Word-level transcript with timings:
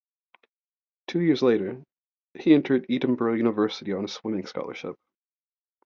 Two 1.05 1.21
years 1.21 1.43
later, 1.43 1.83
he 2.33 2.55
entered 2.55 2.87
Edinboro 2.87 3.37
University 3.37 3.93
on 3.93 4.03
a 4.03 4.07
swimming 4.07 4.47
scholarship. 4.47 4.95